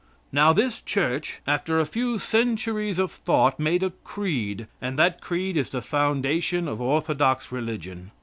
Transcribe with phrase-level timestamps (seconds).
[0.31, 5.55] Now this Church, after a few centuries of thought, made a creed, and that creed
[5.55, 8.09] is the foundation of orthodox religion.